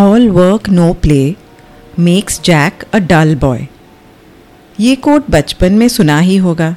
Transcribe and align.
All 0.00 0.28
work 0.28 0.68
no 0.68 0.92
play 0.92 1.34
makes 1.98 2.40
Jack 2.44 2.82
a 2.94 2.98
dull 2.98 3.34
boy 3.34 3.66
ये 4.80 4.94
quote 4.96 5.24
बचपन 5.30 5.72
में 5.72 5.86
सुना 5.88 6.18
ही 6.18 6.36
होगा, 6.36 6.76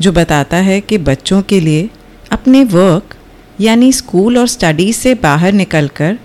जो 0.00 0.12
बताता 0.12 0.56
है 0.58 0.80
कि 0.80 0.98
बच्चों 0.98 1.40
के 1.42 1.60
लिए 1.60 1.88
अपने 2.32 2.64
वर्क 2.64 3.14
यानी 3.60 3.92
स्कूल 3.92 4.38
और 4.38 4.48
स्टडीज़ 4.48 4.96
से 4.96 5.14
बाहर 5.14 5.52
निकलकर 5.52 6.18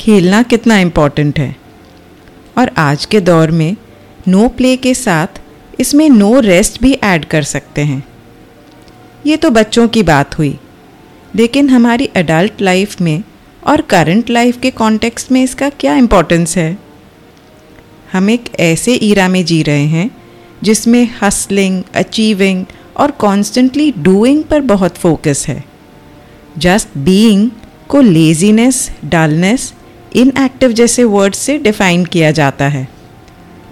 खेलना 0.00 0.42
कितना 0.42 0.78
इंपॉर्टेंट 0.78 1.38
है। 1.38 1.54
और 2.58 2.70
आज 2.78 3.04
के 3.04 3.20
दौर 3.20 3.50
में 3.50 3.76
नो 4.28 4.48
प्ले 4.48 4.76
के 4.76 4.94
साथ 4.94 5.40
इसमें 5.80 6.08
नो 6.10 6.38
रेस्ट 6.40 6.82
भी 6.82 6.92
ऐड 7.04 7.24
कर 7.24 7.42
सकते 7.42 7.84
हैं। 7.84 8.02
ये 9.26 9.36
तो 9.36 9.50
बच्चों 9.50 9.88
की 9.88 10.02
बात 10.02 10.38
हुई, 10.38 10.58
लेकिन 11.34 11.70
हमारी 11.70 12.06
अडल्ट 12.16 12.62
लाइफ 12.62 13.00
में 13.00 13.22
और 13.66 13.80
करंट 13.80 14.30
लाइफ 14.30 14.58
के 14.60 14.70
कॉन्टेक्स्ट 14.70 15.30
में 15.32 15.42
इसका 15.42 15.68
क्या 15.70 15.94
इम्पोर्टेंस 15.96 16.56
है? 16.56 16.78
हम 18.12 18.30
एक 18.30 18.44
ऐसे 18.60 18.94
ईरा 18.94 19.28
में 19.28 19.44
जी 19.44 19.62
रहे 19.62 19.86
हैं, 19.86 20.10
जिसमें 20.62 21.08
हसलिंग 21.22 21.82
अचीविंग 21.94 22.64
और 22.96 23.10
कॉन्स्टेंटली 23.10 23.92
डूइंग 23.98 24.42
पर 24.44 24.60
बहुत 24.60 24.96
फोकस 24.96 25.44
है। 25.48 25.64
जस्ट 26.58 26.98
बीइंग 26.98 27.50
को 27.88 28.00
लेजीनेस 28.00 28.90
डलनेस 29.04 29.72
इनएक्टिव 30.16 30.72
जैसे 30.72 31.04
वर्ड 31.04 31.34
से 31.34 31.58
डिफाइन 31.58 32.04
किया 32.04 32.30
जाता 32.30 32.68
है। 32.68 32.88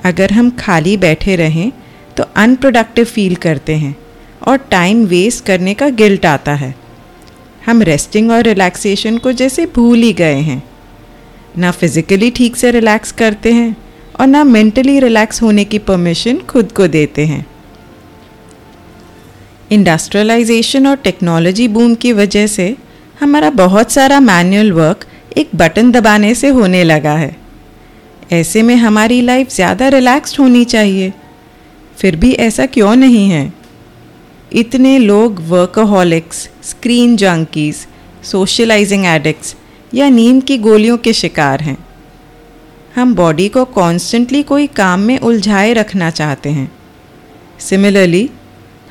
अगर 0.05 0.33
हम 0.33 0.51
खाली 0.51 0.97
बैठे 0.97 1.37
रहें 1.37 1.71
तो 2.17 2.25
अनप्रोडक्टिव 2.37 3.05
फील 3.05 3.35
करते 3.37 3.75
हैं 3.77 3.95
और 4.47 4.57
टाइम 4.71 5.05
वेस्ट 5.05 5.45
करने 5.45 5.75
का 5.75 5.89
गिल्ट 5.89 6.27
आता 6.27 6.55
है। 6.55 6.75
हम 7.67 7.83
रेस्टिंग 7.83 8.31
और 8.31 8.43
रिलैक्सेशन 8.43 9.19
को 9.19 9.33
जैसे 9.33 9.67
भूल 9.67 9.99
ही 9.99 10.13
गए 10.13 10.41
हैं। 10.41 10.63
ना 11.59 11.71
फिज़िकली 11.71 12.31
ठीक 12.31 12.57
से 12.57 12.71
रिलैक्स 12.71 13.13
करते 13.13 13.53
हैं 13.53 13.77
और 14.21 14.27
ना 14.27 14.45
मेंटली 14.45 14.99
रिलैक्स 15.01 15.43
होने 15.43 15.65
की 15.65 15.79
परमिशन 15.81 16.39
खुद 16.49 16.73
को 16.73 16.87
देते 16.89 17.27
हैं। 17.27 17.45
इंडस्ट्रियलाइजेशन 19.73 20.87
और 20.87 20.97
टेक्नोलॉजी 20.97 21.69
बूम 21.69 21.95
की 21.95 22.13
वजह 22.13 22.47
से 22.47 22.75
हमारा 23.21 23.51
बहुत 23.53 23.93
सारा 23.93 24.21
मैनुअल 24.21 24.73
वर्क 24.73 25.07
एक 25.37 25.51
बटन 25.55 25.91
दबाने 25.93 26.35
से 26.35 26.49
होने 26.51 26.85
लगा 26.85 27.15
है। 27.15 27.37
ऐसे 28.33 28.63
में 28.63 28.75
हमारी 28.77 29.21
लाइफ 29.21 29.51
ज़्यादा 29.51 29.89
रिलैक्स्ड 29.89 30.41
होनी 30.41 30.65
चाहिए। 30.65 31.13
फिर 31.99 32.17
भी 32.17 32.33
ऐसा 32.33 32.67
क्यों 32.67 32.95
नहीं 32.97 33.29
है? 33.31 33.53
इतने 34.55 34.99
लोग 34.99 35.41
workaholics 35.41 36.49
screen 36.63 37.17
junkies 37.17 37.77
socializing 38.23 39.07
addicts 39.07 39.57
या 39.95 40.09
नींद 40.09 40.45
की 40.45 40.59
गोलियों 40.59 40.99
के 40.99 41.13
शिकार 41.13 41.61
हैं। 41.61 41.87
हम 42.95 43.15
बॉडी 43.15 43.49
को 43.49 43.65
कॉन्स्टेंटली 43.65 44.43
कोई 44.43 44.67
काम 44.67 45.01
में 45.01 45.19
उलझाए 45.19 45.73
रखना 45.73 46.11
चाहते 46.11 46.49
हैं। 46.49 46.73
सिमिलरली 47.59 48.31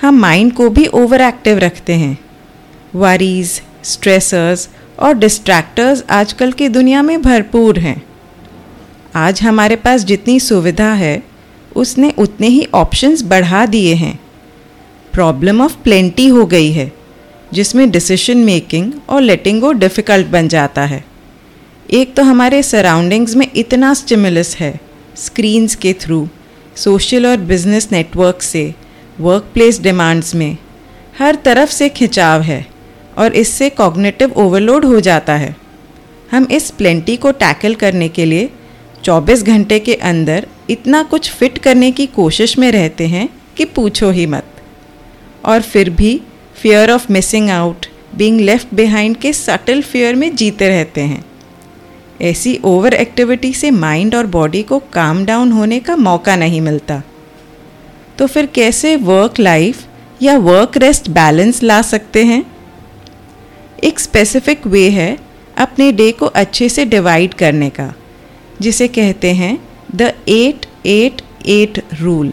हम 0.02 0.20
माइंड 0.20 0.54
को 0.54 0.70
भी 0.70 0.86
ओवर 0.86 1.22
एक्टिव 1.22 1.58
रखते 1.58 1.94
हैं। 1.94 2.18
वरीज 2.96 3.62
स्ट्रेसर्स 3.84 4.70
और 5.00 5.14
डिस्ट्रैक्टर्स 5.14 6.04
आजकल 6.10 6.52
की 6.52 6.70
दुनिया 6.70 7.02
में 7.02 7.22
भरपूर 7.22 7.80
हैं। 7.80 8.04
आज 9.16 9.42
हमारे 9.42 9.76
पास 9.76 10.04
जितनी 10.04 10.40
सुविधा 10.40 10.94
है, 10.94 11.24
उसने 11.76 12.14
उतने 12.18 12.48
ही 12.48 12.68
ऑप्शंस 12.74 13.24
बढ़ा 13.24 13.66
दिए 13.66 13.94
हैं। 13.94 14.23
प्रॉब्लम 15.14 15.62
ऑफ़ 15.62 15.76
प्लेंटी 15.84 16.28
हो 16.28 16.46
गई 16.46 16.72
है, 16.72 16.92
जिसमें 17.54 17.90
डिसीशन 17.92 18.38
मेकिंग 18.38 18.92
और 19.10 19.22
लेटिंग 19.22 19.60
गो 19.62 19.72
डिफ़िकल्ट 19.74 20.28
बन 20.28 20.48
जाता 20.48 20.86
है। 20.86 21.04
एक 21.90 22.16
तो 22.16 22.24
हमारे 22.24 22.62
सराउंडिंग्स 22.64 23.36
में 23.36 23.48
इतना 23.56 23.94
स्टिमुलस 23.94 24.56
है 24.58 24.80
स्क्रीन्स 25.16 25.76
के 25.76 25.94
थ्रू 25.94 26.28
सोशल 26.76 27.28
और 27.28 27.38
बिज़नेस 27.38 27.88
नेटवर्क 27.92 28.42
से 28.42 28.74
वर्क 29.20 29.50
प्लेस 29.54 29.80
डिमांड्स 29.82 30.34
में, 30.36 30.58
हर 31.20 31.36
तरफ़ 31.36 31.72
से 31.72 31.90
खिंचाव 31.90 32.42
है 32.42 32.66
और 33.18 33.34
इससे 33.34 33.70
कॉग्निटिव 33.72 34.34
ओवरलोड 34.36 34.86
हो 34.86 35.00
जाता 35.00 35.36
है। 35.36 35.56
हम 36.32 36.48
इस 36.52 36.72
प्लेंटी 36.72 37.18
को 37.18 37.32
टैकल 37.34 37.76
करने 37.76 38.08
के 38.10 38.26
लिए 38.26 38.50
24 39.04 39.44
घंटे 39.44 39.80
के 39.80 39.94
अंदर 40.04 40.48
इतना 40.70 41.04
कुछ 41.04 41.32
फिट 41.32 41.58
करने 41.58 41.92
की 41.92 42.06
कोशिश 42.06 42.58
में 42.58 42.72
रहते 42.72 43.08
हैं 43.08 43.28
कि 43.58 43.66
पूछो 43.66 44.10
ही 44.10 44.26
मत। 44.26 44.53
और 45.46 45.62
फिर 45.62 45.90
भी 45.90 46.22
fear 46.56 46.92
of 46.92 47.12
missing 47.12 47.50
out 47.50 47.86
being 48.16 48.40
left 48.42 48.74
behind 48.74 49.18
के 49.18 49.34
सटल 49.34 49.82
फियर 49.82 50.16
में 50.16 50.36
जीते 50.36 50.68
रहते 50.68 51.02
हैं। 51.02 51.24
ऐसी 52.22 52.60
ओवर 52.64 52.94
एक्टिविटी 52.94 53.54
से 53.54 53.72
माइंड 53.72 54.16
और 54.16 54.26
बॉडी 54.28 54.62
को 54.64 54.80
काम 54.94 55.26
डाउन 55.26 55.52
होने 55.52 55.80
का 55.80 55.96
मौका 55.96 56.36
नहीं 56.36 56.62
मिलता। 56.62 57.02
तो 58.18 58.28
फिर 58.28 58.46
कैसे 58.46 58.96
वर्क 58.96 59.40
लाइफ 59.40 59.86
या 60.22 60.38
वर्क 60.38 60.78
रेस्ट 60.78 61.10
बैलेंस 61.10 61.62
ला 61.64 61.82
सकते 61.82 62.24
हैं? 62.24 62.44
एक 63.84 64.00
स्पेसिफिक 64.00 64.68
वे 64.68 64.90
है 64.90 65.18
अपने 65.58 65.92
डे 65.92 66.12
को 66.12 66.26
अच्छे 66.26 66.70
से 66.70 66.86
डिवाइड 66.86 67.34
करने 67.34 67.70
का, 67.70 67.94
जिसे 68.62 68.88
कहते 68.88 69.34
हैं 69.34 69.58
the 69.96 70.14
eight 70.30 70.66
eight 70.86 71.22
eight 71.46 71.84
rule 71.94 72.32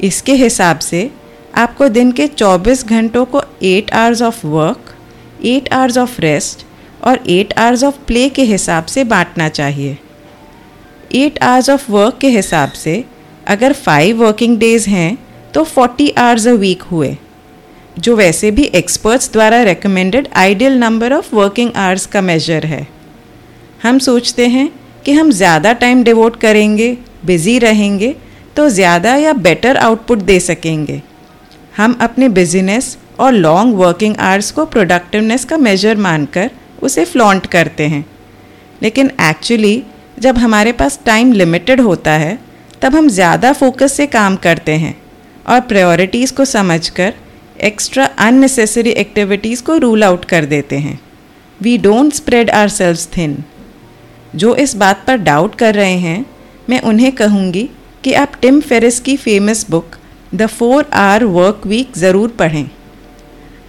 इसके 0.00 0.34
हिसाब 0.34 0.78
से 0.78 1.10
आपको 1.54 1.88
दिन 1.88 2.10
के 2.12 2.26
24 2.28 2.84
घंटों 2.86 3.24
को 3.26 3.40
8 3.64 3.92
hours 3.92 4.22
of 4.22 4.46
work 4.46 4.94
8 5.46 5.72
hours 5.72 5.98
of 5.98 6.20
rest 6.20 6.64
और 7.02 7.18
8 7.30 7.52
आवर्स 7.58 7.84
ऑफ़ 7.84 7.98
प्ले 8.06 8.28
के 8.28 8.42
हिसाब 8.44 8.84
से 8.86 9.04
बांटना 9.06 9.48
चाहिए। 9.50 9.96
8 11.16 11.42
आवर्स 11.42 11.70
ऑफ़ 11.70 11.90
वर्क 11.92 12.18
के 12.20 12.28
हिसाब 12.28 12.70
से 12.74 13.04
अगर 13.46 13.72
5 13.80 14.12
वर्किंग 14.14 14.58
डेज़ 14.58 14.88
हैं 14.90 15.16
तो 15.54 15.64
40 15.66 16.10
आवर्स 16.18 16.46
अ 16.48 16.52
वीक 16.54 16.82
हुए, 16.82 17.16
जो 17.98 18.16
वैसे 18.16 18.50
भी 18.50 18.64
एक्सपर्ट्स 18.74 19.32
द्वारा 19.32 19.62
recommended 19.64 20.28
ideal 20.36 20.78
number 20.78 21.12
of 21.12 21.34
working 21.34 21.70
hours 21.76 22.06
का 22.06 22.20
मेजर 22.22 22.66
है। 22.66 22.86
हम 23.82 23.98
सोचते 24.00 24.46
हैं 24.48 24.70
कि 25.04 25.12
हम 25.12 25.30
ज़्यादा 25.32 25.72
टाइम 25.74 26.02
डिवोट 26.04 26.40
करेंगे 26.40 26.96
बिज़ी 27.26 27.58
रहेंगे 27.58 28.14
तो 28.56 28.68
ज़्यादा 28.70 29.14
या 29.16 29.32
बेटर 29.34 29.76
आउटपुट 29.78 30.18
दे 30.20 30.40
सकेंगे। 30.40 31.00
हम 31.80 31.96
अपने 32.00 32.28
बिज़नेस 32.28 32.96
और 33.20 33.32
लॉन्ग 33.32 33.74
वर्किंग 33.74 34.16
आवर्स 34.18 34.50
को 34.50 34.64
प्रोडक्टिवनेस 34.66 35.44
का 35.44 35.56
मेजर 35.58 35.96
मानकर 35.96 36.50
उसे 36.82 37.04
फ्लॉन्ट 37.04 37.46
करते 37.46 37.86
हैं। 37.86 38.04
लेकिन 38.82 39.10
एक्चुअली 39.20 39.82
जब 40.18 40.38
हमारे 40.38 40.72
पास 40.72 40.98
टाइम 41.06 41.32
लिमिटेड 41.32 41.80
होता 41.80 42.12
है, 42.12 42.38
तब 42.82 42.94
हम 42.94 43.08
ज़्यादा 43.08 43.52
फोकस 43.52 43.92
से 43.92 44.06
काम 44.06 44.36
करते 44.36 44.72
हैं 44.72 44.94
और 45.48 45.60
प्रायोरिटीज़ 45.60 46.32
को 46.32 46.44
समझकर 46.44 47.14
एक्स्ट्रा 47.60 48.04
अननेसेसरी 48.18 48.90
एक्टिविटीज़ 48.90 49.62
को 49.62 49.76
रूल 49.76 50.04
आउट 50.04 50.24
कर 50.24 50.44
देते 50.44 50.78
हैं। 50.78 50.98
We 51.60 51.76
don't 51.78 52.12
spread 52.12 52.50
ourselves 52.68 52.98
thin 53.16 53.36
जो 54.34 54.54
इस 54.56 54.76
बात 54.76 55.04
पर 55.06 55.16
डाउट 55.16 55.54
कर 55.54 55.74
रहे 55.74 55.96
हैं, 55.98 56.26
मैं 56.70 56.80
उन्हें 56.82 57.12
कहूँगी 57.12 57.68
कि 58.04 58.12
आप 58.14 58.32
टिम 58.42 58.60
फेरिस 58.60 59.00
की 59.00 59.16
famous 59.16 59.66
book 59.70 59.96
the 60.32 60.46
four 60.48 60.88
hour 60.94 61.24
work 61.26 61.62
week 61.66 61.96
ज़रूर 61.98 62.28
पढ़ें। 62.30 62.68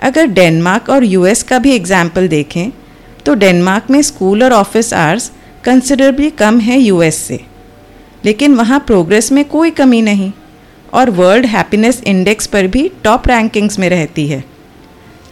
अगर 0.01 0.25
डेनमार्क 0.29 0.89
और 0.89 1.03
यूएस 1.03 1.41
का 1.43 1.59
भी 1.59 1.71
एग्ज़ाम्पल 1.71 2.27
देखें 2.27 2.71
तो 3.25 3.33
डेनमार्क 3.35 3.89
में 3.91 4.01
स्कूल 4.01 4.43
और 4.43 4.53
ऑफ़िस 4.53 4.93
आवर्स 4.93 5.31
कंसिडरबली 5.65 6.29
कम 6.31 6.59
है 6.59 6.79
यूएस 6.79 7.17
से। 7.17 7.39
लेकिन 8.25 8.55
वहाँ 8.55 8.79
प्रोग्रेस 8.79 9.31
में 9.31 9.43
कोई 9.45 9.71
कमी 9.71 10.01
नहीं, 10.01 10.31
और 10.93 11.09
वर्ल्ड 11.09 11.45
हैप्पीनेस 11.45 12.01
इंडेक्स 12.03 12.47
पर 12.47 12.67
भी 12.67 12.89
टॉप 13.03 13.27
रैंकिंग्स 13.27 13.79
में 13.79 13.89
रहती 13.89 14.27
है। 14.27 14.43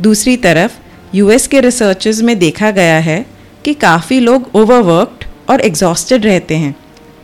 दूसरी 0.02 0.36
तरफ़, 0.38 0.72
यूएस 1.14 1.48
के 1.48 1.62
रिसर्चेस 1.62 2.22
में 2.22 2.38
देखा 2.40 2.72
गया 2.72 3.00
है 3.00 3.26
कि 3.66 3.74
काफ़ी 3.76 4.20
लोग 4.20 4.50
ओवरवर्कड 4.56 5.26
और 5.50 5.62
एग्जॉस्टेड 5.62 6.26
रहते 6.26 6.58
हैं, 6.58 6.76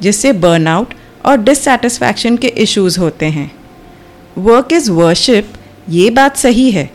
जिससे 0.02 0.34
बर्नआउट 0.34 0.94
और 1.26 1.38
डिससेटिस्फैक्शन 1.40 2.38
के 2.38 2.48
इश्यूज़ 2.48 3.00
होते 3.00 3.26
हैं। 3.28 3.52
वर्क 4.38 4.74
इज़ 4.74 4.90
वर्शिप 4.92 5.54
ये 5.90 6.10
बात 6.10 6.38
सही 6.38 6.70
है। 6.72 6.90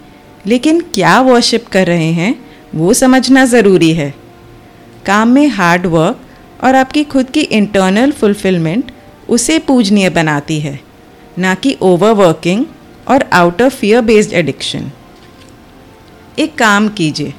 लेकिन 0.44 0.80
क्या 0.94 1.20
वर्शिप 1.20 1.66
कर 1.66 1.86
रहे 1.86 2.10
हैं, 2.12 2.34
वो 2.74 2.92
समझना 2.94 3.44
ज़रूरी 3.44 3.92
है। 3.94 4.14
काम 5.06 5.28
में 5.28 5.46
हार्ड 5.48 5.86
वर्क 5.86 6.20
और 6.64 6.74
आपकी 6.74 7.04
खुद 7.04 7.30
की 7.30 7.40
इंटरनल 7.40 8.12
फुलफिलमेंट 8.12 8.90
उसे 9.28 9.58
पूजनीय 9.58 10.10
बनाती 10.10 10.58
है, 10.60 10.78
ना 11.38 11.54
कि 11.54 11.76
ओवरवर्किंग 11.82 12.64
और 13.08 13.28
out 13.32 13.62
of 13.62 13.74
fear 13.74 14.00
based 14.02 14.32
addiction 14.32 14.90
एक 16.38 16.54
काम 16.58 16.88
कीजिए, 16.90 17.32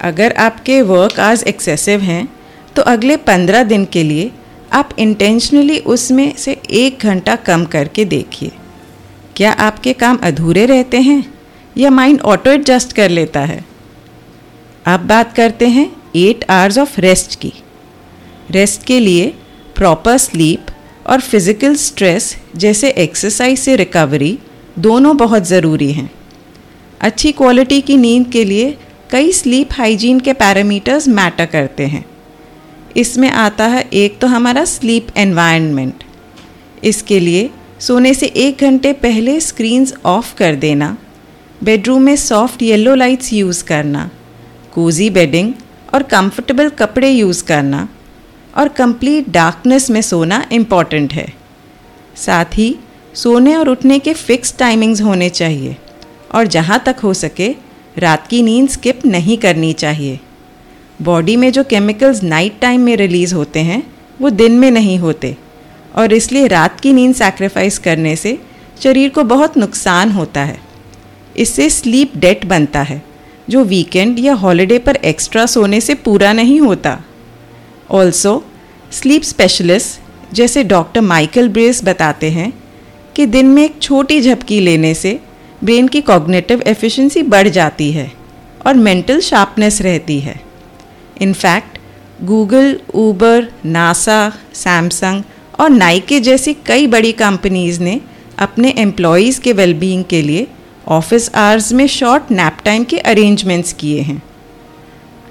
अगर 0.00 0.32
आपके 0.38 0.80
वर्क 0.84 1.20
आज 1.20 1.42
एक्सेसिव 1.44 2.00
हैं 2.02 2.28
तो 2.76 2.82
अगले 2.84 3.16
पंद्रह 3.18 3.62
दिन 3.64 3.84
के 3.84 4.02
लिए 4.02 4.30
आप 4.72 4.90
इंटेंशनली 4.98 5.78
उसमें 5.88 6.34
से 6.36 6.60
एक 6.72 7.02
घंटा 7.02 7.36
कम 7.38 7.64
करके 7.66 8.04
देखिए। 8.06 8.50
क्या 9.36 9.52
आपके 9.52 9.92
काम 9.92 10.18
अधूरे 10.22 10.64
रहते 10.66 11.00
हैं? 11.00 11.24
या 11.76 11.90
माइंड 11.90 12.20
ऑटो 12.20 12.50
एडजस्ट 12.50 12.92
कर 12.92 13.10
लेता 13.10 13.40
है? 13.40 13.64
अब 14.86 15.00
बात 15.00 15.32
करते 15.34 15.68
हैं 15.68 15.90
एट 16.16 16.44
आवर्स 16.50 16.78
ऑफ़ 16.78 17.00
रेस्ट 17.00 17.38
की। 17.40 17.52
रेस्ट 18.50 18.84
के 18.86 18.98
लिए 19.00 19.26
प्रॉपर 19.76 20.16
स्लीप 20.18 20.66
और 21.06 21.20
फ़िज़िकल 21.20 21.74
स्ट्रेस 21.76 22.34
जैसे 22.56 22.90
एक्सरसाइज 22.98 23.58
से 23.58 23.76
रिकवरी 23.76 24.38
दोनों 24.78 25.16
बहुत 25.16 25.46
ज़रूरी 25.46 25.92
हैं। 25.92 26.10
अच्छी 27.00 27.32
क्वालिटी 27.32 27.80
की 27.80 27.96
नींद 27.96 28.28
के 28.30 28.44
लिए 28.44 28.76
कई 29.10 29.32
स्लीप 29.32 29.72
हाइजीन 29.72 30.20
के 30.20 30.32
पैरामीटर्स 30.32 31.08
मैटर 31.08 31.46
करते 31.46 31.86
हैं। 31.86 32.04
इसमें 32.96 33.30
आता 33.30 33.66
है 33.66 33.88
एक 33.92 34.18
तो 34.18 34.26
हमारा 34.26 34.64
स्लीप 34.64 35.06
एनवायरनमेंट 35.16 36.04
इसके 36.84 37.20
लिए 37.20 37.50
सोने 37.86 38.14
से 38.14 38.26
एक 38.26 38.58
घंटे 38.60 38.92
पहले 38.92 39.40
स्क्रीन्स 39.40 39.94
ऑफ़ 40.06 40.34
कर 40.34 40.54
देना। 40.54 40.98
बेडरूम 41.64 42.02
में 42.02 42.16
सॉफ्ट 42.16 42.62
येलो 42.62 42.94
लाइट्स 42.94 43.32
यूज़ 43.32 43.64
करना। 43.64 44.10
कोजी 44.74 45.10
बेडिंग 45.10 45.52
और 45.94 46.02
कंफर्टेबल 46.02 46.68
कपड़े 46.68 47.10
यूज़ 47.10 47.44
करना। 47.44 47.88
और 48.58 48.68
कंप्लीट 48.68 49.30
डार्कनेस 49.30 49.90
में 49.90 50.02
सोना 50.02 50.46
इंपॉर्टेंट 50.52 51.12
है। 51.12 51.32
साथ 52.16 52.44
ही, 52.54 52.76
सोने 53.14 53.56
और 53.56 53.68
उठने 53.68 53.98
के 53.98 54.12
फिक्स 54.12 54.58
टाइमिंग्स 54.58 55.02
होने 55.02 55.28
चाहिए। 55.28 55.76
और 56.34 56.46
जहाँ 56.46 56.82
तक 56.86 56.96
हो 57.02 57.14
सके, 57.14 57.54
रात 57.98 58.26
की 58.26 58.42
नींद 58.42 58.68
स्किप 58.68 59.06
नहीं 59.06 59.38
करनी 59.38 59.72
चाहिए। 59.72 60.20
बॉडी 61.02 61.36
में 61.36 61.52
जो 61.52 61.64
केमिकल्स 61.64 62.22
नाइट 62.22 62.60
टाइम 62.60 62.80
में 62.80 62.96
रिलीज़ 62.96 63.34
होते 63.34 63.60
हैं, 63.60 63.92
वो 64.20 64.30
दिन 64.30 64.52
में 64.52 64.70
नहीं 64.70 64.98
होते। 64.98 65.36
और 65.94 66.12
इसलिए 66.12 66.46
रात 66.46 66.80
की 66.80 66.92
नींद 66.92 67.14
सैक्रिफाइस 67.14 67.78
करने 67.78 68.14
से 68.16 68.38
शरीर 68.82 69.08
को 69.08 69.22
बहुत 69.24 69.56
नुकसान 69.56 70.10
होता 70.12 70.40
है। 70.40 70.60
इससे 71.36 71.68
स्लीप 71.70 72.16
डेट 72.16 72.44
बनता 72.46 72.82
है, 72.82 73.02
जो 73.50 73.64
वीकेंड 73.64 74.18
या 74.18 74.34
हॉलिडे 74.34 74.78
पर 74.78 74.96
एक्स्ट्रा 74.96 75.46
सोने 75.46 75.80
से 75.80 75.94
पूरा 75.94 76.32
नहीं 76.32 76.60
होता। 76.60 76.98
ऑल्सो 77.90 78.44
स्लीप 78.92 79.22
स्पेशलिस्ट 79.22 80.34
जैसे 80.34 80.64
डॉक्टर 80.64 81.00
माइकल 81.00 81.48
ब्रेस 81.48 81.84
बताते 81.84 82.30
हैं 82.30 82.52
कि 83.16 83.26
दिन 83.26 83.46
में 83.46 83.64
एक 83.64 83.80
छोटी 83.82 84.20
झपकी 84.20 84.60
लेने 84.60 84.94
से 84.94 85.18
ब्रेन 85.64 85.88
की 85.88 86.00
कॉग्नेटिव 86.00 86.62
एफिशिएंसी 86.66 87.22
बढ़ 87.22 87.48
जाती 87.48 87.90
है 87.92 88.10
और 88.66 88.74
मेंटल 88.74 89.20
शार्पनेस 89.20 89.80
रहती 89.82 90.18
है। 90.20 90.40
In fact 91.20 91.78
Google 92.24 92.78
Uber 92.94 93.48
NASA 93.64 94.32
Samsung 94.54 95.22
और 95.62 95.70
नाइके 95.70 96.18
जैसी 96.20 96.52
कई 96.66 96.86
बड़ी 96.86 97.12
कंपनीज़ 97.12 97.80
ने 97.80 98.00
अपने 98.38 98.70
एम्प्लॉयज़ 98.78 99.40
के 99.40 99.52
वेलबींग 99.52 100.04
के 100.04 100.22
लिए 100.22 100.46
ऑफ़िस 100.88 101.30
आवर्स 101.34 101.72
में 101.72 101.86
शॉर्ट 101.86 102.30
नैप 102.30 102.56
टाइम 102.64 102.84
के 102.84 102.98
अरेंजमेंट्स 102.98 103.72
किए 103.72 104.00
हैं। 104.00 104.22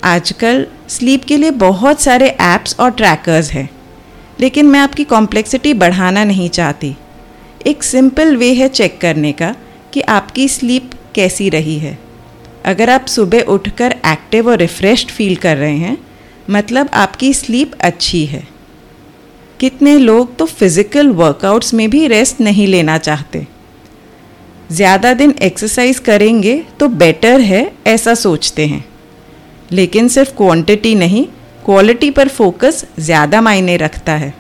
आजकल 0.03 0.65
स्लीप 0.89 1.23
के 1.23 1.37
लिए 1.37 1.51
बहुत 1.51 2.01
सारे 2.01 2.27
ऐप्स 2.27 2.75
और 2.79 2.91
ट्रैकर्स 2.91 3.51
हैं, 3.51 3.69
लेकिन 4.39 4.65
मैं 4.65 4.79
आपकी 4.79 5.03
कॉम्प्लेक्सिटी 5.03 5.73
बढ़ाना 5.73 6.23
नहीं 6.23 6.49
चाहती। 6.49 6.95
एक 7.65 7.83
सिंपल 7.83 8.35
वे 8.37 8.53
है 8.53 8.67
चेक 8.69 8.99
करने 9.01 9.31
का 9.31 9.53
कि 9.93 10.01
आपकी 10.09 10.47
स्लीप 10.47 10.91
कैसी 11.15 11.49
रही 11.49 11.77
है। 11.79 11.97
अगर 12.65 12.89
आप 12.89 13.05
सुबह 13.07 13.41
उठकर 13.49 13.95
एक्टिव 14.05 14.49
और 14.49 14.57
रिफ़्रेश्ड 14.57 15.09
फील 15.09 15.35
कर 15.35 15.57
रहे 15.57 15.77
हैं 15.77 15.97
मतलब 16.49 16.89
आपकी 16.93 17.33
स्लीप 17.33 17.73
अच्छी 17.81 18.25
है। 18.25 18.43
कितने 19.61 19.97
लोग 19.99 20.35
तो 20.37 20.45
फ़िज़िकल 20.47 21.09
वर्कआउट्स 21.09 21.73
में 21.73 21.89
भी 21.89 22.05
रेस्ट 22.07 22.39
नहीं 22.41 22.65
लेना 22.67 22.97
चाहते। 22.97 23.45
ज़्यादा 24.71 25.13
दिन 25.13 25.33
एक्सरसाइज 25.41 25.97
करेंगे 25.99 26.55
तो 26.79 26.87
बेटर 26.89 27.41
है, 27.41 27.71
ऐसा 27.87 28.13
सोचते 28.15 28.65
हैं। 28.65 28.83
लेकिन 29.71 30.07
सिर्फ़ 30.07 30.31
क्वांटिटी 30.37 30.93
नहीं 30.95 31.25
क्वालिटी 31.65 32.09
पर 32.11 32.27
फोकस 32.29 32.83
ज़्यादा 32.99 33.41
मायने 33.41 33.75
रखता 33.77 34.13
है। 34.13 34.33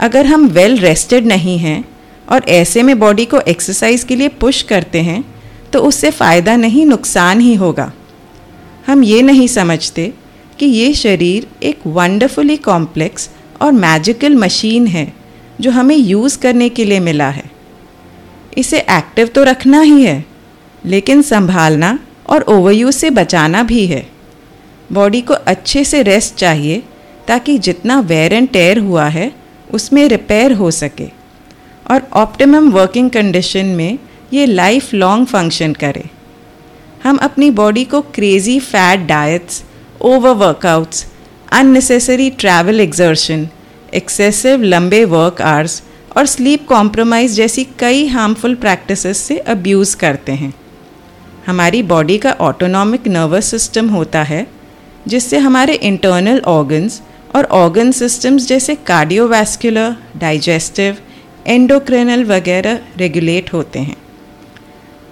अगर 0.00 0.26
हम 0.26 0.46
वेल 0.48 0.76
रेस्टेड 0.78 1.26
नहीं 1.26 1.56
हैं 1.58 1.84
और 2.28 2.44
ऐसे 2.50 2.82
में 2.82 2.98
बॉडी 2.98 3.24
को 3.24 3.40
एक्सरसाइज 3.48 4.04
के 4.04 4.16
लिए 4.16 4.28
पुश 4.40 4.62
करते 4.62 5.00
हैं 5.00 5.22
तो 5.72 5.78
उससे 5.80 6.10
फ़ायदा 6.10 6.56
नहीं, 6.56 6.84
नुकसान 6.86 7.40
ही 7.40 7.54
होगा। 7.54 7.90
हम 8.86 9.04
ये 9.04 9.22
नहीं 9.22 9.46
समझते 9.48 10.12
कि 10.58 10.66
ये 10.66 10.92
शरीर 10.94 11.46
एक 11.62 11.86
वंडरफुली 11.88 12.56
कॉम्प्लेक्स 12.56 13.28
और 13.62 13.72
मैजिकल 13.72 14.34
मशीन 14.34 14.86
है, 14.86 15.12
जो 15.60 15.70
हमें 15.70 15.96
यूज़ 15.96 16.38
करने 16.38 16.68
के 16.68 16.84
लिए 16.84 17.00
मिला 17.00 17.30
है। 17.30 17.50
इसे 18.58 18.78
एक्टिव 18.78 19.26
तो 19.26 19.44
रखना 19.44 19.80
ही 19.80 20.04
है, 20.04 20.24
लेकिन 20.86 21.22
संभालना 21.22 21.98
और 22.26 22.42
ओवरयूज 22.42 22.94
से 22.94 23.10
बचाना 23.10 23.62
भी 23.62 23.86
है। 23.86 24.06
बॉडी 24.92 25.20
को 25.20 25.34
अच्छे 25.34 25.84
से 25.84 26.02
रेस्ट 26.02 26.34
चाहिए, 26.34 26.82
ताकि 27.28 27.58
जितना 27.58 28.00
वेयर 28.00 28.32
एंड 28.32 28.48
टेयर 28.48 28.78
हुआ 28.78 29.04
है, 29.04 29.32
उसमें 29.70 30.08
रिपेयर 30.08 30.52
हो 30.52 30.70
सके। 30.70 31.06
और 31.90 32.08
ऑप्टिमम 32.12 32.70
वर्किंग 32.70 33.10
कंडीशन 33.10 33.66
में 33.66 33.98
ये 34.32 34.46
लाइफ 34.46 34.94
लॉन्ग 34.94 35.26
फ़ंक्शन 35.26 35.72
करे। 35.72 36.04
हम 37.04 37.16
अपनी 37.16 37.50
बॉडी 37.50 37.84
को 37.84 38.00
crazy 38.00 38.60
fad 38.60 39.00
diets 39.00 39.62
over 40.00 40.30
workouts 40.30 41.11
unnecessary 41.52 42.30
travel 42.30 42.80
exertion 42.80 43.48
excessive 43.94 44.62
लंबे 44.62 45.04
वर्क 45.04 45.40
आवर्स 45.42 45.82
और 46.16 46.26
स्लीप 46.26 46.66
कॉम्प्रोमाइज़ 46.68 47.34
जैसी 47.34 47.64
कई 47.78 48.06
हार्मफुल 48.06 48.54
प्रैक्टिसेस 48.54 49.18
से 49.18 49.36
अब्यूज़ 49.38 49.96
करते 49.96 50.32
हैं। 50.32 50.52
हमारी 51.46 51.82
बॉडी 51.82 52.18
का 52.18 52.32
ऑटोनॉमिक 52.40 53.08
नर्वस 53.08 53.46
सिस्टम 53.46 53.88
होता 53.88 54.22
है, 54.22 54.46
जिससे 55.08 55.38
हमारे 55.38 55.74
इंटरनल 55.74 56.40
ऑर्गन्स 56.40 57.00
और 57.36 57.44
ऑर्गन 57.44 57.90
सिस्टम्स 57.90 58.46
जैसे 58.46 58.74
कार्डियोवैस्कुलर 58.74 59.96
डाइजेस्टिव 60.16 60.96
एंडोक्रेनल 61.46 62.24
वगैरह 62.24 62.80
रेगुलेट 62.96 63.52
होते 63.52 63.78
हैं। 63.78 63.96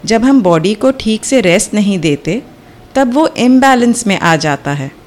जब 0.04 0.24
हम 0.24 0.42
बॉडी 0.42 0.74
को 0.74 0.90
ठीक 0.90 1.24
से 1.24 1.40
रेस्ट 1.40 1.74
नहीं 1.74 1.98
देते, 1.98 2.42
तब 2.94 3.14
वो 3.14 3.26
इम्बैलेंस 3.28 4.06
में 4.06 4.18
आ 4.18 4.36
जाता 4.36 4.72
है। 4.72 4.99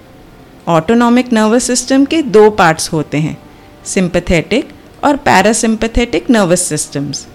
ऑटोनॉमिक 0.68 1.32
नर्वस 1.34 1.64
सिस्टम 1.68 2.04
के 2.06 2.22
दो 2.22 2.50
पार्ट्स 2.50 2.92
होते 2.94 3.18
हैं 3.18 3.38
सिंपथेटिक 3.86 4.70
और 5.04 5.16
parasympathetic 5.16 6.30
nervous 6.30 6.62
systems 6.62 7.26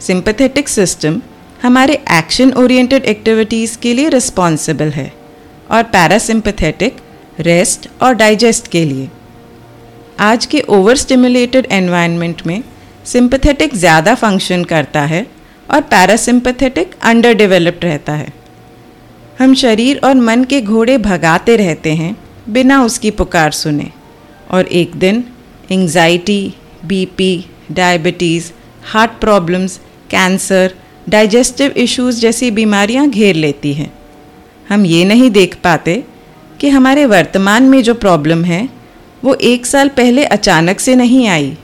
sympathetic 0.00 0.68
system 0.68 1.20
हमारे 1.62 1.94
एक्शन 2.12 2.52
ओरिएंटेड 2.52 3.04
एक्टिविटीज़ 3.04 3.76
के 3.78 3.94
लिए 3.94 4.08
रिस्पॉन्सिबल 4.08 4.90
है 4.90 5.12
और 5.70 5.82
पैरासिम्पथेटिक 5.82 6.96
रेस्ट 7.40 7.88
और 8.02 8.14
डाइजेस्ट 8.14 8.68
के 8.68 8.84
लिए. 8.84 9.08
आज 10.20 10.46
के 10.46 10.60
ओवर 10.68 10.96
स्टिमुलेटेड 10.96 11.66
एनवायरनमेंट 11.72 12.46
में 12.46 12.62
सिंपथेटिक 13.06 13.74
ज़्यादा 13.76 14.14
फ़ंक्शन 14.14 14.64
करता 14.64 15.02
है 15.04 15.26
और 15.68 15.80
पैरासिम्पथेटिक 15.90 16.94
अंडर 17.02 17.34
डेवलप्ड 17.34 17.84
रहता 17.84 18.12
है. 18.12 18.32
हम 19.38 19.54
शरीर 19.54 20.00
और 20.04 20.14
मन 20.14 20.44
के 20.44 20.60
घोड़े 20.60 20.98
भगाते 20.98 21.56
रहते 21.56 21.94
हैं, 21.94 22.16
बिना 22.48 22.84
उसकी 22.84 23.10
पुकार 23.10 23.50
सुने। 23.50 23.90
और 24.50 24.66
एक 24.66 24.96
दिन 24.96 25.24
anxiety 25.72 26.54
BP 26.84 27.44
diabetes 27.72 28.52
heart 28.84 29.10
problems 29.10 29.80
cancer 30.10 30.74
digestive 31.08 31.70
issues 31.70 32.20
जैसी 32.20 32.50
बीमारियाँ 32.50 33.08
घेर 33.08 33.34
लेती 33.34 33.74
हैं। 33.74 33.92
हम 34.68 34.86
ये 34.86 35.04
नहीं 35.04 35.30
देख 35.30 35.56
पाते 35.64 36.04
कि 36.60 36.68
हमारे 36.68 37.06
वर्तमान 37.06 37.62
में 37.62 37.82
जो 37.82 37.94
प्रॉब्लम 37.94 38.44
है, 38.44 38.68
वो 39.24 39.34
एक 39.34 39.66
साल 39.66 39.88
पहले 39.88 40.24
अचानक 40.24 40.80
से 40.80 40.94
नहीं 40.94 41.28
आई। 41.28 41.56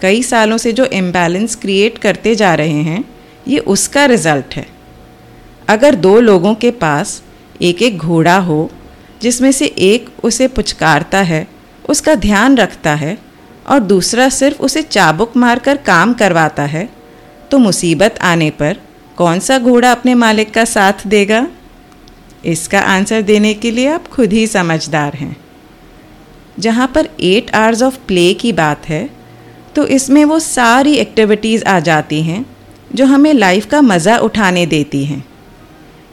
कई 0.00 0.22
सालों 0.22 0.58
से 0.58 0.72
जो 0.72 0.84
इम्बैलेंस 0.84 1.54
क्रिएट 1.54 1.98
करते 1.98 2.34
जा 2.34 2.54
रहे 2.54 2.82
हैं, 2.82 3.04
ये 3.48 3.58
उसका 3.58 4.04
रिज़ल्ट 4.04 4.56
है। 4.56 4.79
अगर 5.70 5.94
दो 5.96 6.18
लोगों 6.20 6.54
के 6.54 6.70
पास 6.78 7.22
एक 7.62 7.82
एक 7.82 7.98
घोड़ा 7.98 8.36
हो, 8.38 8.70
जिसमें 9.22 9.50
से 9.52 9.66
एक 9.66 10.08
उसे 10.24 10.48
पुचकारता 10.48 11.18
है, 11.22 11.46
उसका 11.84 12.14
ध्यान 12.16 12.56
रखता 12.56 12.94
है 12.94 13.16
और 13.66 13.80
दूसरा 13.80 14.28
सिर्फ़ 14.30 14.62
उसे 14.62 14.82
चाबुक 14.84 15.36
मारकर 15.36 15.76
काम 15.86 16.14
करवाता 16.14 16.62
है 16.64 16.88
तो 17.50 17.58
मुसीबत 17.58 18.18
आने 18.22 18.50
पर 18.52 18.80
कौन 19.18 19.40
सा 19.40 19.58
घोड़ा 19.58 19.90
अपने 19.92 20.14
मालिक 20.16 20.52
का 20.54 20.64
साथ 20.66 21.06
देगा? 21.06 21.46
इसका 22.44 22.80
आंसर 22.80 23.22
देने 23.22 23.54
के 23.54 23.70
लिए 23.70 23.88
आप 23.88 24.06
खुद 24.08 24.32
ही 24.32 24.46
समझदार 24.48 25.14
हैं। 25.14 25.36
जहाँ 26.58 26.90
पर 26.94 27.08
एट 27.22 27.54
आवर्स 27.54 27.82
ऑफ़ 27.82 27.98
प्ले 28.06 28.32
की 28.34 28.52
बात 28.54 28.88
है 28.88 29.08
तो 29.76 29.86
इसमें 29.88 30.24
वो 30.24 30.38
सारी 30.40 30.94
एक्टिविटीज़ 30.96 31.64
आ 31.64 31.78
जाती 31.80 32.22
हैं, 32.22 32.44
जो 32.94 33.04
हमें 33.06 33.32
लाइफ 33.34 33.66
का 33.66 33.80
मज़ा 33.82 34.16
उठाने 34.18 34.64
देती 34.66 35.04
हैं। 35.04 35.24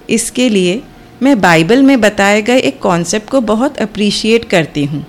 इसके 0.09 0.47
लिए 0.49 0.81
मैं 1.23 1.39
बाइबल 1.41 1.83
में 1.83 1.99
बताए 2.01 2.41
गए 2.41 2.57
एक 2.59 2.79
कॉन्सेप्ट 2.79 3.29
को 3.29 3.41
बहुत 3.43 3.77
अप्रिशिएट 3.77 4.45
करती 4.45 4.83
हूँ, 4.85 5.05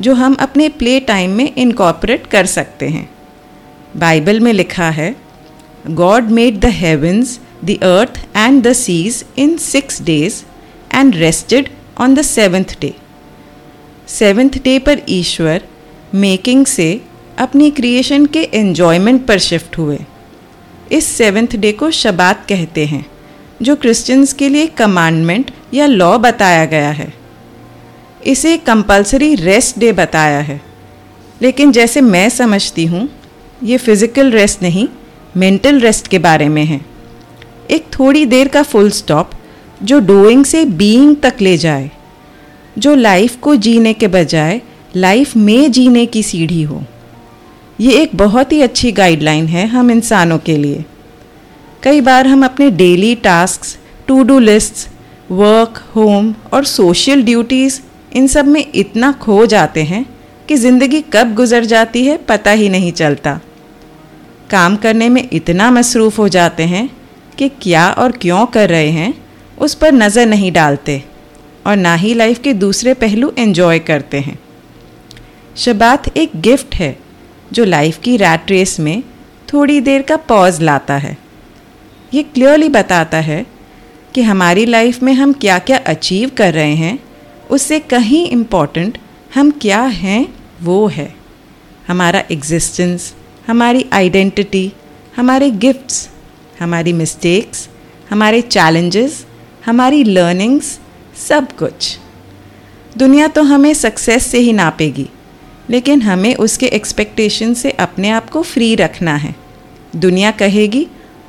जो 0.00 0.14
हम 0.14 0.34
अपने 0.40 0.68
प्ले 0.70 0.98
टाइम 1.00 1.30
में 1.30 1.54
इनकॉपरेट 1.54 2.26
कर 2.26 2.46
सकते 2.46 2.88
हैं। 2.88 3.08
बाइबल 3.96 4.40
में 4.40 4.52
लिखा 4.52 4.90
है 4.90 5.14
God 5.86 6.30
made 6.30 6.60
the 6.60 6.70
heavens 6.74 7.38
the 7.64 7.78
earth 7.84 8.18
and 8.36 8.62
the 8.62 8.72
seas 8.74 9.24
in 9.38 9.56
six 9.58 10.02
days 10.02 10.42
and 10.94 11.16
rested 11.16 11.68
on 12.00 12.14
the 12.14 12.22
seventh 12.22 12.78
day 12.80 12.94
seventh 14.08 14.62
day 14.64 14.78
पर 14.78 15.00
ईश्वर 15.10 15.62
मेकिंग 16.14 16.64
से 16.66 17.00
अपनी 17.38 17.70
क्रिएशन 17.70 18.26
के 18.26 18.42
एन्जॉयमेंट 18.54 19.26
पर 19.26 19.38
शिफ्ट 19.38 19.78
हुए। 19.78 19.98
इस 20.92 21.06
सेवेंथ 21.08 21.56
डे 21.56 21.72
को 21.72 21.90
शबात 21.90 22.46
कहते 22.48 22.84
हैं। 22.86 23.04
जो 23.62 23.76
क्रिश्चियंस 23.76 24.32
के 24.32 24.48
लिए 24.48 24.66
कमांडमेंट 24.66 25.50
या 25.74 25.86
लॉ 25.86 26.16
बताया 26.18 26.64
गया 26.64 26.90
है। 26.90 27.12
इसे 28.26 28.56
कंपलसरी 28.56 29.34
रेस्ट 29.34 29.78
डे 29.78 29.92
बताया 29.92 30.38
है। 30.40 30.60
लेकिन 31.42 31.72
जैसे 31.72 32.00
मैं 32.00 32.28
समझती 32.28 32.86
हूँ, 32.86 33.08
ये 33.62 33.76
फ़िज़िकल 33.76 34.30
रेस्ट 34.30 34.62
नहीं 34.62 34.88
मेंटल 35.36 35.80
रेस्ट 35.80 36.08
के 36.08 36.18
बारे 36.18 36.48
में 36.48 36.64
है। 36.64 36.80
एक 37.70 37.86
थोड़ी 37.98 38.24
देर 38.26 38.48
का 38.48 38.62
फुल 38.62 38.90
स्टॉप 38.90 39.30
जो 39.82 39.98
डूइंग 40.00 40.44
से 40.44 40.64
बीइंग 40.64 41.16
तक 41.16 41.40
ले 41.40 41.56
जाए, 41.56 41.90
जो 42.78 42.94
लाइफ 42.94 43.36
को 43.36 43.54
जीने 43.56 43.92
के 43.92 44.08
बजाय 44.08 44.60
लाइफ 44.96 45.36
में 45.36 45.70
जीने 45.72 46.06
की 46.06 46.22
सीढ़ी 46.22 46.62
हो। 46.62 46.82
ये 47.80 47.92
एक 47.92 48.16
बहुत 48.16 48.52
ही 48.52 48.60
अच्छी 48.60 48.92
गाइडलाइन 48.92 49.46
है 49.46 49.66
हम 49.66 49.90
इंसानों 49.90 50.38
के 50.38 50.56
लिए। 50.56 50.84
कई 51.82 52.00
बार 52.00 52.26
हम 52.26 52.44
अपने 52.44 52.70
daily 52.70 53.14
task 53.14 53.64
to 54.06 54.22
do 54.22 54.38
list 54.38 54.88
work 55.30 55.76
home 55.94 56.34
और 56.52 56.64
सोशल 56.64 57.22
ड्यूटीज़ 57.22 57.80
इन 58.16 58.26
सब 58.26 58.46
में 58.46 58.64
इतना 58.74 59.10
खो 59.22 59.44
जाते 59.46 59.82
हैं 59.82 60.04
कि 60.48 60.56
ज़िंदगी 60.56 61.00
कब 61.12 61.34
गुजर 61.34 61.64
जाती 61.64 62.04
है 62.06 62.16
पता 62.28 62.50
ही 62.50 62.68
नहीं 62.68 62.90
चलता। 62.92 63.38
काम 64.50 64.76
करने 64.76 65.08
में 65.08 65.28
इतना 65.32 65.70
मसरूफ़ 65.70 66.16
हो 66.20 66.28
जाते 66.28 66.62
हैं 66.64 66.88
कि 67.38 67.48
क्या 67.62 67.88
और 67.92 68.12
क्यों 68.12 68.44
कर 68.48 68.68
रहे 68.68 68.90
हैं, 68.90 69.14
उस 69.58 69.74
पर 69.74 69.92
नज़र 69.92 70.26
नहीं 70.26 70.50
डालते 70.52 71.02
और 71.66 71.76
ना 71.76 71.94
ही 71.94 72.12
लाइफ 72.14 72.40
के 72.42 72.52
दूसरे 72.54 72.94
पहलू 72.96 73.32
एंजॉय 73.38 73.78
करते 73.80 74.18
हैं। 74.18 74.38
शबात 75.56 76.16
एक 76.16 76.40
गिफ्ट 76.40 76.74
है 76.74 76.96
जो 77.52 77.64
लाइफ 77.66 77.98
की 77.98 78.16
रैट 78.16 78.50
रेस 78.50 78.78
में 78.80 79.02
थोड़ी 79.52 79.80
देर 79.80 80.02
का 80.02 80.16
पॉज 80.28 80.62
लाता 80.62 80.96
है। 80.96 81.16
ये 82.12 82.22
क्लियरली 82.24 82.68
बताता 82.68 83.18
है 83.20 83.44
कि 84.14 84.22
हमारी 84.22 84.64
लाइफ 84.66 85.02
में 85.02 85.12
हम 85.12 85.32
क्या 85.32 85.58
क्या 85.58 85.78
अचीव 85.86 86.30
कर 86.38 86.54
रहे 86.54 86.74
हैं, 86.74 86.98
उससे 87.50 87.78
कहीं 87.80 88.26
इंपॉर्टेंट 88.28 88.98
हम 89.34 89.50
क्या 89.60 89.80
हैं, 89.80 90.34
वो 90.62 90.86
है। 90.88 91.14
हमारा 91.88 92.22
एग्जिस्टेंस 92.30 93.12
हमारी 93.46 93.84
आइडेंटिटी 93.92 94.72
हमारे 95.16 95.50
गिफ्ट्स 95.50 96.08
हमारी 96.60 96.92
मिस्टेक्स 96.92 97.68
हमारे 98.10 98.40
चैलेंजेस 98.42 99.24
हमारी 99.66 100.02
लर्निंग्स 100.04 100.78
सब 101.28 101.52
कुछ। 101.52 101.96
दुनिया 102.96 103.26
तो 103.28 103.42
हमें 103.42 103.72
सक्सेस 103.74 104.26
से 104.26 104.38
ही 104.38 104.52
नापेगी, 104.52 105.08
लेकिन 105.70 106.02
हमें 106.02 106.34
उसके 106.36 106.66
एक्सपेक्टेशन 106.68 107.54
से 107.54 107.70
अपने 107.70 108.10
आप 108.10 108.30
को 108.30 108.42
फ्री 108.42 108.74
रखना 108.74 109.16
है। 109.16 109.34
दुनिया 109.96 110.30
कहेगी 110.30 110.86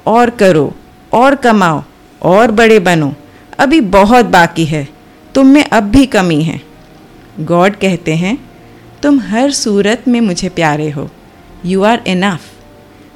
और 0.07 0.29
करो, 0.29 0.75
और 1.13 1.35
कमाओ, 1.35 1.83
और 2.21 2.51
बड़े 2.51 2.79
बनो। 2.79 3.13
अभी 3.59 3.81
बहुत 3.81 4.25
बाकी 4.25 4.65
है, 4.65 4.87
तुम 5.35 5.47
में 5.47 5.65
अब 5.65 5.83
भी 5.83 6.05
कमी 6.05 6.43
है। 6.43 6.61
गॉड 7.39 7.75
कहते 7.75 8.15
हैं, 8.15 8.49
तुम 9.03 9.19
हर 9.19 9.51
सूरत 9.51 10.03
में 10.07 10.21
मुझे 10.21 10.49
प्यारे 10.49 10.89
हो। 10.89 11.09
यू 11.65 11.83
आर 11.83 12.01
इनफ 12.07 12.41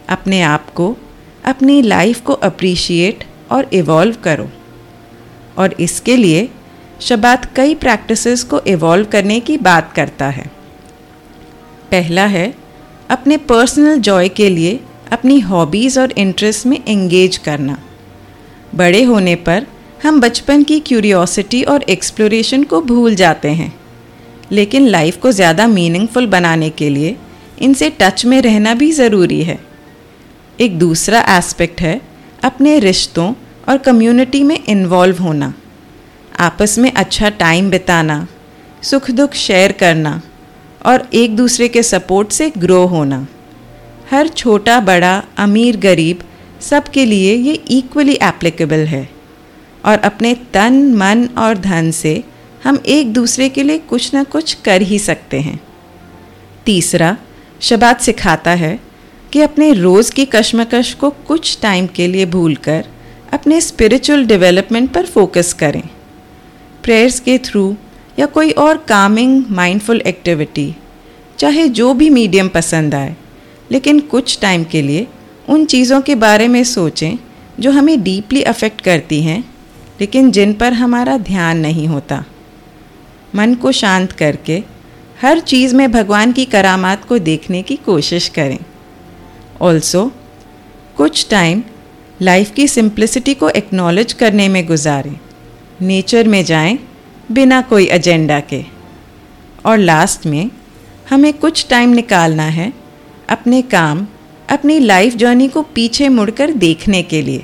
अपने 0.10 0.42
आप 0.42 0.70
को, 0.70 0.98
अपनी 1.46 1.82
लाइफ 1.82 2.22
को 2.22 2.34
अप्रिशिएट 2.34 3.24
और 3.52 3.70
इवॉल्व 3.74 4.16
करो। 4.24 4.50
और 5.58 5.76
इसके 5.80 6.16
लिए 6.16 6.50
शबात 7.02 7.56
कई 7.56 7.76
प्रैक्टिसेस 7.76 8.44
को 8.44 8.62
इवॉल्व 8.68 9.06
करने 9.06 9.40
की 9.40 9.58
बात 9.58 9.94
करता 9.96 10.26
है। 10.26 10.52
पहला 11.92 12.26
है, 12.26 12.54
अपने 13.10 13.38
पर्सनल 13.38 13.98
जॉय 13.98 14.30
के 14.30 14.50
लिए 14.50 14.80
अपनी 15.14 15.40
हॉबीज़ 15.40 16.00
और 16.00 16.12
इंटरेस्ट 16.12 16.66
में 16.66 16.78
एंगेज 16.88 17.38
करना। 17.38 17.78
बड़े 18.76 19.04
होने 19.04 19.36
पर, 19.36 19.66
हम 20.04 20.20
बचपन 20.22 20.64
की 20.64 20.80
क्यूरियोसिटी 20.80 21.64
और 21.64 21.84
एक्सप्लोरेशन 21.84 22.64
को 22.64 22.82
भूल 22.82 23.16
जाते 23.16 23.50
हैं। 23.50 23.74
लेकिन 24.52 24.88
लाइफ 24.88 25.18
को 25.18 25.32
ज़्यादा 25.32 25.68
मीनिंगफुल 25.68 26.28
बनाने 26.28 26.70
के 26.70 26.90
लिए, 26.90 27.16
इनसे 27.62 27.90
टच 27.90 28.26
में 28.26 28.42
रहना 28.42 28.74
भी 28.74 28.92
ज़रूरी 28.92 29.42
है। 29.44 29.60
एक 30.62 30.80
दूसरा 30.80 31.22
एस्पेक्ट 31.38 31.82
है, 31.82 32.02
अपने 32.44 32.80
रिश्तों 32.80 33.34
और 33.70 33.78
कम्युनिटी 33.78 34.44
में 34.44 34.60
इन्वॉल्व 34.68 35.18
होना। 35.18 35.54
आपस 36.40 36.78
में 36.78 36.92
अच्छा 36.92 37.30
टाइम 37.30 37.70
बिताना 37.70 38.28
सुख 38.84 39.12
दुख 39.12 39.34
शेयर 39.34 39.72
करना 39.72 40.22
और 40.86 41.08
एक 41.14 41.36
दूसरे 41.36 41.68
के 41.68 41.84
सपोर्ट 41.84 42.32
से 42.32 42.52
ग्रो 42.58 42.86
होना। 42.86 43.28
हर 44.14 44.28
छोटा, 44.28 44.80
बड़ा, 44.80 45.24
अमीर, 45.38 45.78
गरीब 45.78 46.20
सब 46.62 46.84
के 46.84 47.06
लिए 47.06 47.36
ये 47.36 47.54
इक्वली 47.54 48.14
एप्लीकेबल 48.14 48.80
है। 48.80 49.10
और 49.86 49.98
अपने 49.98 50.36
तन, 50.54 50.94
मन 50.94 51.30
और 51.38 51.58
धन 51.58 51.92
से 51.92 52.24
हम 52.64 52.84
एक 52.86 53.14
दूसरे 53.14 53.50
के 53.50 53.64
लिए 53.64 53.78
कुछ 53.78 54.14
ना 54.14 54.24
कुछ 54.24 54.54
कर 54.54 54.82
ही 54.82 55.00
सकते 55.00 55.40
हैं। 55.40 55.60
तीसरा, 56.66 57.18
शबात 57.62 58.02
सिखाता 58.02 58.52
है 58.52 58.80
कि 59.32 59.42
अपने 59.42 59.74
रोज़ 59.74 60.12
की 60.12 60.26
कश्मकश 60.26 60.94
को 60.94 61.10
कुछ 61.10 61.58
टाइम 61.62 61.88
के 61.88 62.08
लिए 62.08 62.26
भूलकर 62.26 62.86
अपने 63.34 63.62
स्पिरिचुअल 63.62 64.26
डेवलपमेंट 64.26 64.92
पर 64.92 65.06
फोकस 65.06 65.54
करें। 65.54 65.84
प्रेयर्स 66.84 67.20
के 67.20 67.38
थ्रू 67.38 67.76
या 68.20 68.26
कोई 68.26 68.52
और 68.52 68.78
कामिंग 68.78 69.44
माइंडफुल 69.52 70.02
एक्टिविटी 70.02 70.76
चाहे 71.40 71.68
जो 71.68 71.94
भी 71.94 72.10
मीडियम 72.10 72.48
पसंद 72.48 72.96
आए 72.96 73.16
लेकिन 73.74 74.00
कुछ 74.00 74.40
टाइम 74.42 74.64
के 74.64 74.82
लिए 74.82 75.08
उन 75.50 75.66
चीज़ों 75.66 76.02
के 76.02 76.16
बारे 76.16 76.48
में 76.48 76.64
सोचें 76.64 77.16
जो 77.60 77.72
हमें 77.72 78.04
डीपली 78.04 78.42
अफेक्ट 78.42 78.82
करती 78.82 79.24
हैं, 79.24 79.54
लेकिन 80.02 80.32
जिन 80.32 80.54
पर 80.54 80.74
हमारा 80.74 81.18
ध्यान 81.18 81.58
नहीं 81.58 81.88
होता। 81.88 82.26
मन 83.36 83.56
को 83.56 83.72
शांत 83.72 84.12
करके 84.12 84.64
हर 85.22 85.40
चीज़ 85.40 85.76
में 85.76 85.92
भगवान 85.92 86.32
की 86.32 86.46
करामात 86.46 87.06
को 87.06 87.18
देखने 87.20 87.62
की 87.62 87.76
कोशिश 87.76 88.28
करें। 88.28 88.60
ऑल्सो 89.62 90.12
कुछ 90.98 91.28
टाइम 91.30 91.64
लाइफ 92.22 92.52
की 92.52 92.68
सिंप्लिसिटी 92.68 93.34
को 93.34 93.50
एक्नॉलेज 93.50 94.14
करने 94.14 94.48
में 94.48 94.68
गुजारें। 94.68 95.20
नेचर 95.82 96.28
में 96.28 96.46
जाएँ 96.46 96.80
बिना 97.32 97.62
कोई 97.62 97.86
एजेंडा 97.86 98.40
के। 98.40 98.64
और 99.66 99.78
लास्ट 99.78 100.26
में 100.26 100.50
हमें 101.10 101.34
कुछ 101.34 101.68
टाइम 101.70 101.90
निकालना 101.90 102.44
है 102.44 102.83
अपने 103.30 103.62
काम, 103.62 104.06
अपनी 104.50 104.80
लाइफ 104.80 105.16
जर्नी 105.16 105.48
को 105.48 105.62
पीछे 105.76 106.10
मुड़कर 106.10 106.52
देखने 106.54 107.02
के 107.04 107.22
लिए। 107.22 107.44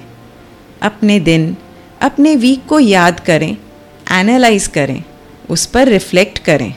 अपने 0.82 1.20
दिन, 1.20 1.56
अपने 2.02 2.36
वीक 2.36 2.66
को 2.66 2.80
याद 2.80 3.20
करें 3.20 3.56
एनालाइज 4.12 4.68
करें, 4.68 5.04
उस 5.50 5.66
पर 5.66 5.88
रिफ्लेक्ट 5.88 6.40
करें। 6.40 6.74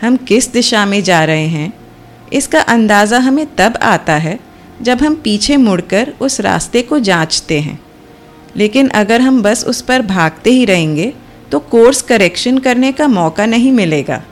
हम 0.00 0.16
किस 0.16 0.52
दिशा 0.52 0.84
में 0.86 1.02
जा 1.02 1.24
रहे 1.24 1.46
हैं? 1.46 1.72
इसका 2.32 2.60
अंदाज़ा 2.60 3.18
हमें 3.18 3.46
तब 3.56 3.76
आता 3.76 4.14
है 4.16 4.38
जब 4.82 5.02
हम 5.02 5.14
पीछे 5.14 5.56
मुड़कर 5.56 6.12
उस 6.20 6.40
रास्ते 6.40 6.82
को 6.82 6.98
जांचते 6.98 7.58
हैं। 7.60 7.78
लेकिन 8.56 8.88
अगर 8.88 9.20
हम 9.20 9.42
बस 9.42 9.64
उस 9.64 9.80
पर 9.82 10.02
भागते 10.02 10.50
ही 10.50 10.64
रहेंगे 10.64 11.12
तो 11.52 11.58
कोर्स 11.60 12.02
करेक्शन 12.02 12.58
करने 12.58 12.92
का 12.92 13.08
मौका 13.08 13.46
नहीं 13.46 13.72
मिलेगा। 13.72 14.22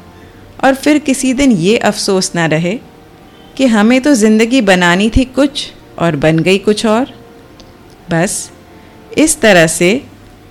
और 0.64 0.74
फिर 0.74 0.98
किसी 0.98 1.32
दिन 1.32 1.52
ये 1.52 1.76
अफसोस 1.76 2.32
ना 2.34 2.46
रहे 2.46 2.78
कि 3.60 3.66
हमें 3.66 4.00
तो 4.00 4.12
ज़िंदगी 4.14 4.60
बनानी 4.60 5.08
थी 5.10 5.24
कुछ 5.24 5.62
और 5.98 6.16
बन 6.16 6.38
गई 6.38 6.58
कुछ 6.58 6.84
और। 6.86 7.10
बस, 8.10 8.50
इस 9.18 9.40
तरह 9.40 9.66
से 9.66 9.90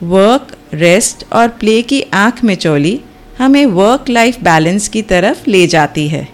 वर्क 0.03 0.55
रेस्ट 0.73 1.23
और 1.33 1.47
प्ले 1.49 1.81
की 1.81 2.01
आँख 2.13 2.43
में 2.43 2.53
चोली 2.55 2.99
हमें 3.37 3.65
वर्क 3.65 4.09
लाइफ 4.09 4.37
बैलेंस 4.41 4.87
की 4.87 5.01
तरफ़ 5.01 5.49
ले 5.49 5.65
जाती 5.67 6.07
है। 6.07 6.27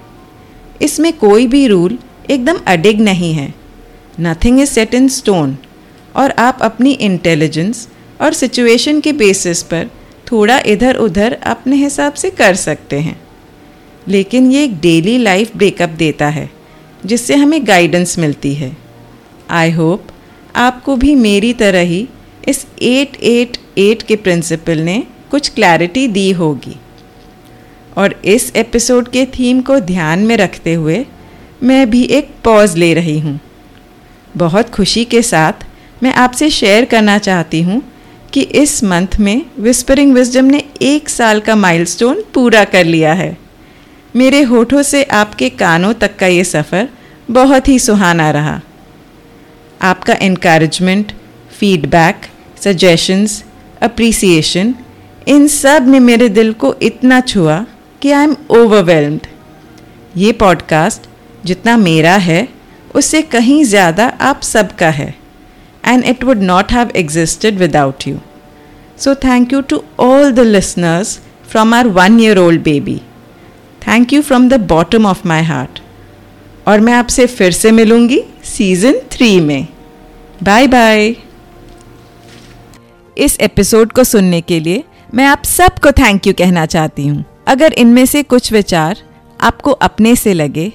इसमें 0.81 1.11
कोई 1.13 1.47
भी 1.47 1.65
रूल 1.67 1.97
एकदम 2.29 2.59
अडिग 2.67 2.99
नहीं 3.01 3.33
है। 3.33 3.53
Nothing 4.19 4.59
is 4.61 4.69
set 4.69 4.93
in 4.93 5.07
stone 5.09 5.57
और 6.15 6.31
आप 6.39 6.57
अपनी 6.61 6.91
इंटेलिजेंस 6.91 7.87
और 8.21 8.33
सिचुएशन 8.33 8.99
के 8.99 9.13
बेसिस 9.13 9.63
पर 9.63 9.89
थोड़ा 10.31 10.59
इधर 10.65 10.95
उधर 10.97 11.37
अपने 11.45 11.75
हिसाब 11.75 12.13
से 12.13 12.29
कर 12.31 12.55
सकते 12.55 12.99
हैं। 12.99 13.19
लेकिन 14.07 14.51
ये 14.51 14.63
एक 14.63 14.79
डेली 14.79 15.17
लाइफ 15.17 15.55
ब्रेकअप 15.57 15.89
देता 15.89 16.27
है। 16.27 16.49
जिससे 17.05 17.35
हमें 17.35 17.67
गाइडेंस 17.67 18.17
मिलती 18.19 18.53
है। 18.53 18.75
आई 19.49 19.71
होप 19.71 20.07
आपको 20.55 20.95
भी 20.95 21.15
मेरी 21.15 21.53
तरह 21.53 21.79
ही 21.79 22.07
इस 22.47 22.65
एट 22.81 23.15
एट 23.23 23.57
एट 23.77 24.01
के 24.01 24.15
प्रिंसिपल 24.15 24.79
ने 24.79 25.03
कुछ 25.31 25.49
क्लैरिटी 25.49 26.07
दी 26.07 26.31
होगी। 26.31 26.75
और 27.97 28.21
इस 28.25 28.51
एपिसोड 28.55 29.07
के 29.07 29.25
थीम 29.25 29.61
को 29.61 29.79
ध्यान 29.79 30.19
में 30.19 30.35
रखते 30.37 30.73
हुए 30.73 31.05
मैं 31.63 31.89
भी 31.89 32.03
एक 32.03 32.29
पॉज 32.43 32.75
ले 32.77 32.93
रही 32.93 33.19
हूँ। 33.19 33.39
बहुत 34.37 34.69
खुशी 34.69 35.05
के 35.05 35.21
साथ 35.21 35.65
मैं 36.03 36.13
आपसे 36.13 36.49
शेयर 36.49 36.85
करना 36.85 37.17
चाहती 37.17 37.61
हूँ 37.61 37.81
कि 38.33 38.41
इस 38.41 38.83
मंथ 38.83 39.19
में 39.19 39.45
विस्परिंग 39.59 40.13
विजडम 40.13 40.45
ने 40.45 40.63
एक 40.81 41.09
साल 41.09 41.39
का 41.39 41.55
माइलस्टोन 41.55 42.23
पूरा 42.33 42.63
कर 42.63 42.85
लिया 42.85 43.13
है। 43.13 43.37
मेरे 44.15 44.41
होठों 44.41 44.81
से 44.83 45.03
आपके 45.03 45.49
कानों 45.49 45.93
तक 45.93 46.15
का 46.15 46.27
ये 46.27 46.43
सफ़र 46.43 46.89
बहुत 47.29 47.67
ही 47.67 47.77
सुहाना 47.79 48.29
रहा। 48.31 48.59
आपका 49.81 50.15
इनक्रेजमेंट 50.21 51.11
फीडबैक 51.59 52.25
सजेशंस 52.63 53.43
अप्रिसिएशन 53.81 54.73
इन 55.27 55.47
सबने 55.47 55.99
मेरे 55.99 56.27
दिल 56.29 56.51
को 56.53 56.73
इतना 56.81 57.19
छुआ 57.21 57.65
कि 58.01 58.11
आई 58.11 58.23
एम 58.23 58.35
ओवरवेलम्ड 58.51 59.27
ये 60.17 60.31
पॉडकास्ट 60.31 61.07
जितना 61.45 61.75
मेरा 61.77 62.15
है, 62.15 62.47
उससे 62.95 63.21
कहीं 63.21 63.63
ज़्यादा 63.63 64.05
आप 64.21 64.41
सबका 64.41 64.89
है। 64.89 65.13
And 65.83 66.03
it 66.03 66.23
would 66.23 66.41
not 66.41 66.71
have 66.71 66.91
existed 66.95 67.57
without 67.57 68.07
you 68.07 68.19
so 68.99 69.15
thank 69.15 69.53
you 69.53 69.61
to 69.61 69.83
all 69.99 70.31
the 70.31 70.39
listeners 70.39 71.19
from 71.49 71.73
our 71.73 71.87
one 71.97 72.19
year 72.19 72.37
old 72.37 72.63
baby 72.63 72.97
thank 73.81 74.13
you 74.13 74.21
from 74.21 74.47
the 74.49 74.59
bottom 74.67 75.05
of 75.05 75.27
my 75.27 75.43
heart 75.43 75.79
और 76.67 76.79
मैं 76.79 76.93
आपसे 76.93 77.25
फिर 77.27 77.51
से 77.51 77.71
मिलूँगी 77.71 78.21
सीज़न 78.45 78.99
थ्री 79.11 79.39
में। 79.39 79.67
Bye 80.43 80.67
bye 80.67 81.15
इस 83.17 83.37
episode 83.39 83.91
को 83.91 84.03
सुनने 84.03 84.41
के 84.41 84.59
लिए 84.59 84.83
मैं 85.13 85.25
आप 85.25 85.43
सबको 85.45 85.91
थैंक 85.91 86.27
यू 86.27 86.33
कहना 86.33 86.65
चाहती 86.65 87.07
हूँ। 87.07 87.23
अगर 87.47 87.73
इनमें 87.73 88.05
से 88.05 88.23
कुछ 88.23 88.51
विचार 88.53 88.97
आपको 89.39 89.71
अपने 89.71 90.15
से 90.15 90.33
लगे, 90.33 90.71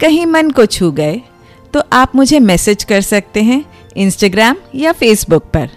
कहीं 0.00 0.26
मन 0.26 0.50
को 0.50 0.66
छू 0.66 0.90
गए 0.92 1.20
तो 1.74 1.82
आप 1.92 2.14
मुझे 2.16 2.38
मैसेज 2.40 2.84
कर 2.84 3.00
सकते 3.00 3.42
हैं 3.42 3.64
इंस्टाग्राम 3.96 4.56
या 4.74 4.92
फेसबुक 4.92 5.44
पर। 5.44 5.68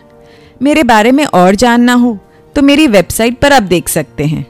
मेरे 0.62 0.84
बारे 0.84 1.12
में 1.12 1.26
और 1.26 1.56
जानना 1.56 1.94
हो 1.94 2.18
तो 2.56 2.62
मेरी 2.62 2.88
वेबसाइट 2.88 3.40
पर 3.40 3.54
आप 3.54 3.64
देख 3.64 3.90
सकते 3.90 4.26
हैं। 4.26 4.46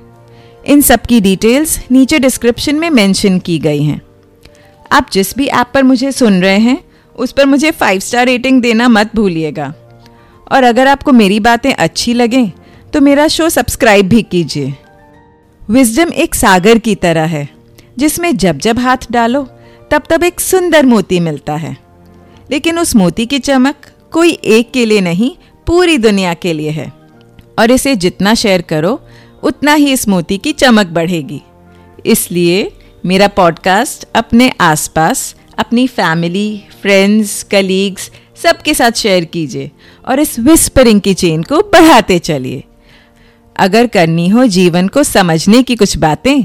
इन 0.66 0.82
सब 0.82 1.02
की 1.02 1.20
डिटेल्स 1.22 1.80
नीचे 1.92 2.20
डिस्क्रिप्शन 2.20 2.76
में 2.76 2.90
मेंशन 2.90 3.40
की 3.40 3.60
गई 3.60 3.84
हैं। 3.84 4.02
आप 4.94 5.08
जिस 5.12 5.38
भी 5.38 5.46
ऐप 5.46 5.68
पर 5.74 5.84
मुझे 5.84 6.12
सुन 6.12 6.42
रहे 6.42 6.58
हैं, 6.58 6.84
उस 7.16 7.32
पर 7.32 7.46
मुझे 7.46 7.72
फाइव 7.72 8.00
स्टार 8.00 8.26
रेटिंग 8.26 8.62
देना 8.62 8.88
मत 8.88 9.12
भूलिएगा। 9.16 9.74
और 10.52 10.64
अगर 10.64 10.88
आपको 10.88 11.12
मेरी 11.12 11.40
बातें 11.40 11.74
अच्छी 11.74 12.14
लगें 12.14 12.52
तो 12.94 13.02
मेरा 13.02 13.28
शो 13.28 13.50
सब्सक्राइब 13.50 14.08
भी 14.08 14.22
कीजिए। 14.22 14.74
विजडम 15.70 16.14
एक 16.14 16.36
सागर 16.36 16.78
की 16.78 16.96
तरह 16.96 17.24
है, 17.24 17.50
जिसमें 17.98 18.38
जब 18.38 18.58
जब 18.58 18.80
हाथ 18.80 18.98
डालो, 19.12 19.48
तब 19.92 20.04
तब 20.10 20.24
एक 20.24 20.40
सुंदर 20.40 20.86
मोती 20.86 21.20
मिलता 21.20 21.56
है। 21.56 21.78
लेकिन 22.52 22.80
उस 22.80 22.96
मोती 22.96 23.26
की 23.26 23.40
चमक 23.40 23.76
कोई 24.12 24.32
एक 24.32 24.72
के 24.72 24.86
लिए 24.86 25.02
नहीं, 25.02 25.32
पूरी 25.68 25.98
दुनिया 25.98 26.34
के 26.34 26.54
लिए 26.54 26.70
है। 26.70 26.92
और 27.60 27.72
इसे 27.72 27.96
जितना 27.96 28.34
शेयर 28.34 28.62
करो, 28.62 29.02
उतना 29.44 29.74
ही 29.74 29.92
इस 29.92 30.08
मोती 30.08 30.38
की 30.38 30.52
चमक 30.52 30.88
बढ़ेगी। 30.88 31.42
इसलिए 32.06 32.72
मेरा 33.06 33.28
पॉडकास्ट 33.28 34.06
अपने 34.16 34.52
आसपास, 34.62 35.36
अपनी 35.58 35.86
फैमिली 35.88 36.64
फ्रेंड्स 36.82 37.44
कलीग्स 37.44 38.10
सबके 38.44 38.74
साथ 38.74 38.92
शेयर 38.92 39.26
कीजिए 39.26 39.72
और 40.08 40.20
इस 40.20 40.38
विस्परिंग 40.40 41.02
की 41.02 41.14
चेन 41.14 41.44
को 41.44 41.60
बढ़ाते 41.74 42.20
चलिए। 42.20 42.64
अगर 43.56 43.88
करनी 43.88 44.28
हो 44.30 44.46
जीवन 44.48 44.88
को 44.88 45.04
समझने 45.04 45.62
की 45.64 45.76
कुछ 45.76 45.98
बातें 45.98 46.44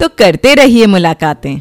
तो 0.00 0.08
करते 0.08 0.54
रहिए 0.54 0.86
मुलाकातें। 0.86 1.60